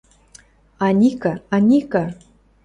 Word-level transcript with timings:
Аника, 0.87 1.33
Аника!.. 1.55 2.03